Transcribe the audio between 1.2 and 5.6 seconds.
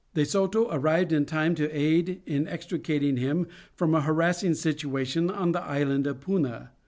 time to aid in extricating him from a harassing situation on